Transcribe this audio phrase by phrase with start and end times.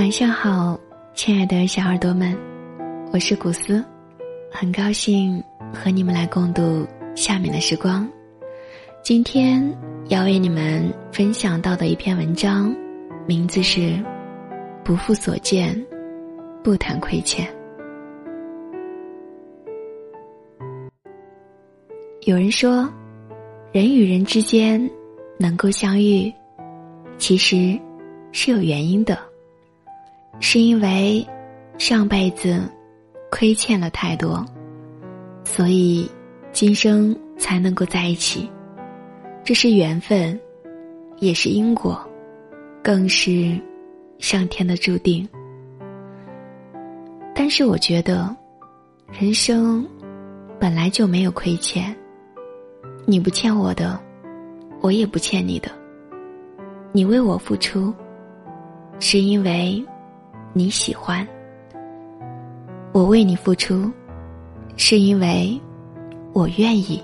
[0.00, 0.80] 晚上好，
[1.12, 2.34] 亲爱的小耳朵们，
[3.12, 3.84] 我是古斯，
[4.50, 5.44] 很高兴
[5.74, 8.08] 和你们来共度下面的时光。
[9.02, 9.62] 今天
[10.08, 12.74] 要为你们分享到的一篇文章，
[13.26, 13.80] 名字是
[14.82, 15.78] 《不负所见，
[16.64, 17.46] 不谈亏欠》。
[22.22, 22.88] 有人说，
[23.70, 24.90] 人与人之间
[25.38, 26.32] 能够相遇，
[27.18, 27.78] 其实
[28.32, 29.18] 是有原因的，
[30.40, 31.24] 是因为
[31.78, 32.60] 上辈子
[33.30, 34.44] 亏欠了太多，
[35.44, 36.10] 所以
[36.50, 38.50] 今生才能够在一起。
[39.44, 40.38] 这是缘分，
[41.18, 41.98] 也是因果，
[42.82, 43.58] 更是
[44.18, 45.28] 上天的注定。
[47.34, 48.34] 但是我觉得，
[49.12, 49.86] 人生
[50.58, 51.94] 本来就没有亏欠。
[53.06, 53.98] 你不欠我的，
[54.80, 55.70] 我也不欠你的。
[56.92, 57.92] 你为我付出，
[58.98, 59.82] 是因为
[60.52, 61.24] 你喜欢；
[62.92, 63.90] 我为你付出，
[64.76, 65.60] 是因为
[66.32, 67.02] 我愿意。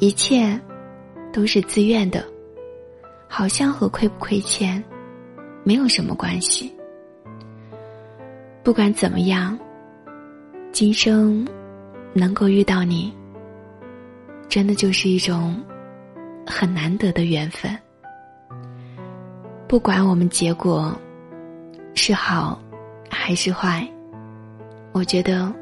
[0.00, 0.60] 一切
[1.32, 2.24] 都是自愿的，
[3.28, 4.82] 好像和亏不亏欠
[5.62, 6.74] 没有什么关系。
[8.64, 9.56] 不管怎么样，
[10.72, 11.46] 今生
[12.12, 13.12] 能够遇到你。
[14.48, 15.62] 真的就是一种
[16.46, 17.74] 很难得的缘分。
[19.66, 20.94] 不管我们结果
[21.94, 22.60] 是好
[23.08, 23.86] 还是坏，
[24.92, 25.52] 我觉得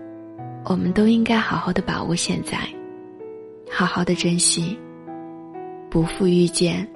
[0.65, 2.57] 我们都应该好好的把握现在，
[3.71, 4.79] 好好的珍惜，
[5.91, 6.87] 不负遇见，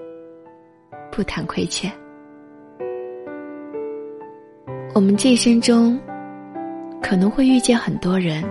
[1.11, 1.93] 不谈亏欠。
[4.95, 5.99] 我们这一生中
[7.03, 8.43] 可能会遇见很多人。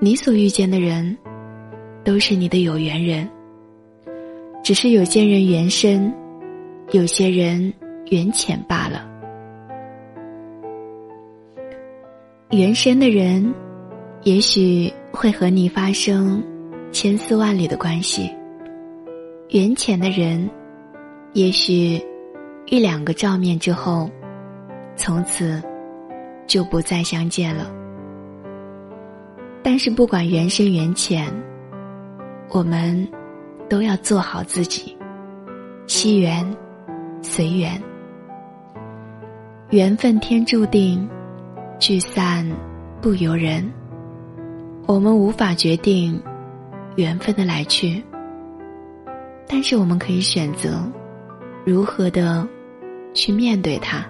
[0.00, 1.16] 你所遇见的人，
[2.02, 3.28] 都是你的有缘人。
[4.64, 6.12] 只是有些人缘深，
[6.90, 7.72] 有些人
[8.10, 9.08] 缘浅罢了。
[12.50, 13.54] 缘深的人，
[14.24, 16.42] 也许会和你发生
[16.90, 18.30] 千丝万缕的关系；
[19.48, 20.50] 缘浅的人，
[21.32, 21.98] 也许
[22.66, 24.10] 一两个照面之后，
[24.96, 25.62] 从此
[26.46, 27.72] 就不再相见了。
[29.62, 31.32] 但是不管缘深缘浅，
[32.50, 33.08] 我们
[33.66, 34.94] 都要做好自己，
[35.86, 36.44] 惜缘，
[37.22, 37.80] 随缘。
[39.72, 41.08] 缘分天注定，
[41.78, 42.46] 聚散
[43.00, 43.66] 不由人。
[44.86, 46.22] 我们无法决定
[46.96, 48.04] 缘分的来去，
[49.48, 50.84] 但是我们可以选择
[51.64, 52.46] 如何的
[53.14, 54.04] 去面对它。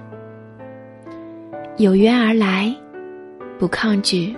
[1.77, 2.75] 有缘而来，
[3.57, 4.37] 不抗拒。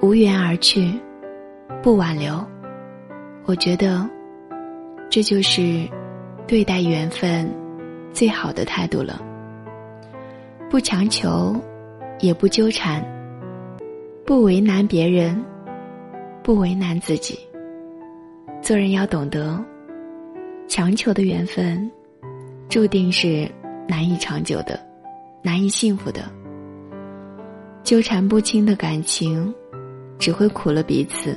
[0.00, 0.98] 无缘而去，
[1.82, 2.42] 不挽留。
[3.44, 4.08] 我觉得，
[5.10, 5.86] 这就是
[6.46, 7.46] 对待缘分
[8.14, 9.20] 最好的态度了。
[10.70, 11.54] 不强求，
[12.20, 13.04] 也不纠缠，
[14.24, 15.42] 不为难别人，
[16.42, 17.38] 不为难自己。
[18.60, 19.62] 做人要懂得，
[20.68, 21.90] 强求的缘分，
[22.68, 23.50] 注定是
[23.88, 24.78] 难以长久的，
[25.42, 26.22] 难以幸福的。
[27.82, 29.54] 纠缠不清的感情。
[30.18, 31.36] 只会苦了彼此，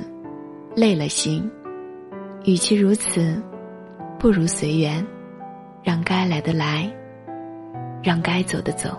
[0.74, 1.46] 累了心。
[2.44, 3.38] 与其如此，
[4.18, 5.06] 不如随缘，
[5.82, 6.90] 让该来的来，
[8.02, 8.98] 让该走的走。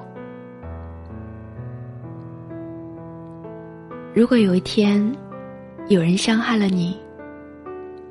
[4.14, 5.02] 如果有一天
[5.88, 6.98] 有人伤害了你，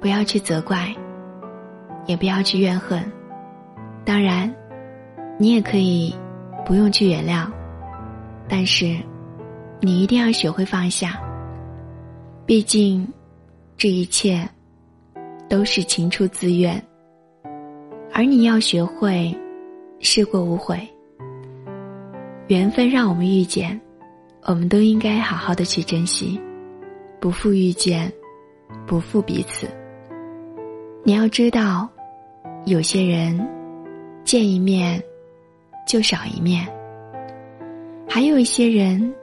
[0.00, 0.94] 不要去责怪，
[2.06, 3.04] 也不要去怨恨。
[4.02, 4.50] 当然，
[5.38, 6.14] 你也可以
[6.64, 7.46] 不用去原谅，
[8.48, 8.96] 但是
[9.78, 11.20] 你一定要学会放下。
[12.46, 13.06] 毕竟，
[13.76, 14.48] 这一切
[15.50, 16.82] 都是情出自愿，
[18.10, 19.36] 而你要学会
[20.00, 20.80] 事过无悔。
[22.48, 23.78] 缘分让我们遇见，
[24.44, 26.40] 我们都应该好好的去珍惜，
[27.20, 28.12] 不负遇见，
[28.86, 29.68] 不负彼此。
[31.04, 31.88] 你要知道，
[32.66, 33.48] 有些人
[34.24, 35.02] 见一面
[35.86, 36.66] 就少一面，
[38.08, 39.14] 还有一些人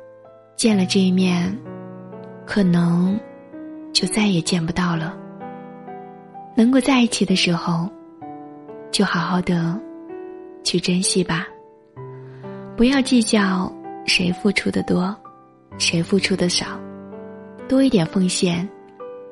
[0.55, 1.55] 见了这一面。
[2.49, 3.19] 可能
[3.91, 5.17] 就再也见不到了。
[6.55, 7.89] 能够在一起的时候，
[8.89, 9.77] 就好好的
[10.63, 11.45] 去珍惜吧。
[12.77, 13.69] 不要计较
[14.07, 15.15] 谁付出的多，
[15.77, 16.65] 谁付出的少，
[17.67, 18.67] 多一点奉献，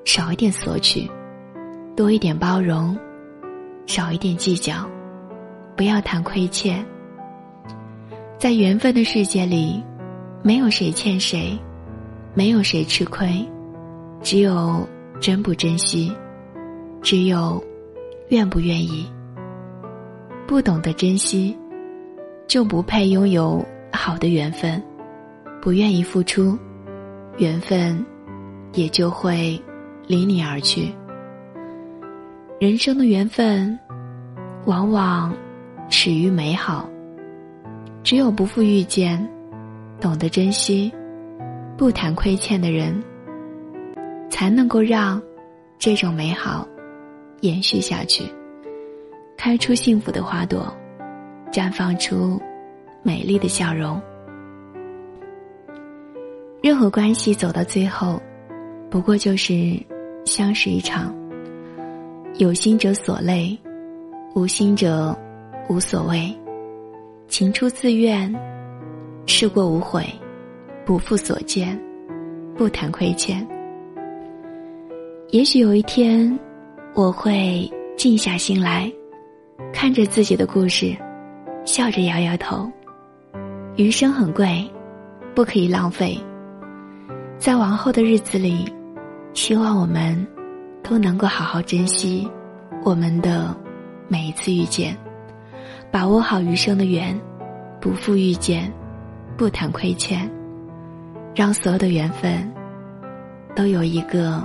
[0.04, 1.10] 少一点索取，
[1.95, 2.95] 多一点包容，
[3.88, 4.88] 少一点计较。
[5.75, 6.86] 不要谈亏欠，
[8.38, 9.83] 在缘分的世界里，
[10.44, 11.57] 没有谁欠谁。
[12.38, 13.50] 没有谁吃亏，
[14.21, 14.86] 只有
[15.21, 16.13] 珍不珍惜，
[17.01, 17.63] 只有
[18.28, 19.10] 愿不愿意。
[20.45, 21.57] 不懂得珍惜，
[22.45, 23.66] 就不配拥有
[24.06, 24.80] 好的缘分，
[25.60, 26.56] 不愿意付出，
[27.40, 28.06] 缘分
[28.74, 29.60] 也就会
[30.06, 30.94] 离你而去。
[32.60, 33.75] 人生的缘分，
[34.68, 35.36] 往往
[35.90, 36.88] 始于美好。
[38.04, 39.28] 只有不负遇见，
[40.00, 40.94] 懂得珍惜，
[41.75, 43.04] 不谈亏欠的人，
[44.30, 45.19] 才能够让
[45.80, 46.68] 这种美好
[47.42, 48.24] 延续下去，
[49.36, 50.72] 开出幸福的花朵，
[51.52, 52.40] 绽放出
[53.06, 54.02] 美丽的笑容。
[56.60, 58.19] 任何关系走到最后，
[58.90, 59.80] 不过就是
[60.25, 61.16] 相识一场。
[62.40, 63.56] 有心者所累，
[64.34, 65.16] 无心者
[65.69, 66.36] 无所谓。
[67.28, 68.34] 情出自愿，
[69.28, 70.04] 事过无悔，
[70.84, 71.80] 不负所见，
[72.56, 73.48] 不谈亏欠。
[75.30, 76.38] 也许有一天，
[76.96, 78.92] 我会静下心来，
[79.72, 80.98] 看着自己的故事，
[81.66, 82.68] 笑着摇摇头。
[83.77, 84.66] 余生很贵，
[85.36, 86.18] 不可以浪费。
[87.38, 88.66] 在往后的日子里，
[89.33, 90.25] 希望我们
[90.81, 92.25] 都能够好好珍惜
[92.86, 93.54] 我们的
[94.07, 94.95] 每一次遇见。
[95.92, 97.19] 把握好余生的缘，
[97.81, 98.72] 不负遇见，
[99.36, 100.30] 不谈亏欠，
[101.36, 102.50] 让所有的缘分
[103.57, 104.42] 都有一个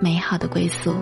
[0.00, 0.94] 美好的归宿。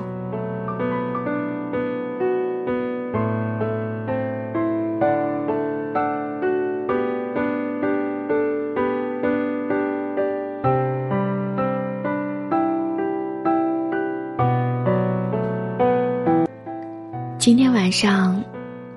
[17.40, 18.40] 今天晚上。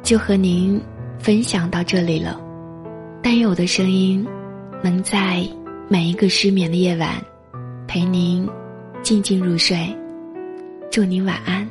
[0.04, 0.82] 就和您
[1.18, 2.38] 分享到这里了，
[3.22, 4.28] 但愿我的声音
[4.84, 5.48] 能在
[5.88, 7.10] 每一个失眠的夜晚
[7.88, 8.46] 陪您
[9.02, 9.78] 静静入睡。
[10.92, 11.66] 祝您晚安。